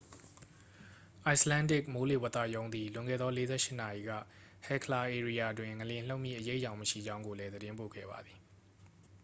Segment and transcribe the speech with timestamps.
[1.33, 4.11] icelandic မိုးလေဝသရုံးသည် လွန်ခဲ့သော 48 နာရီက
[4.67, 8.39] hekla ဧရိယာတွင် ငလျင်လှုပ်မည့်အရိပ်အယောင်မရှိကြောင်းကိုလည်း သတင်းပို့ခဲ့ပါသည်